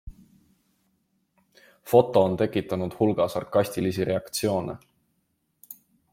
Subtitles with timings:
[1.91, 4.79] Foto on tekitanud hulga sarkastilisi reaktsioone.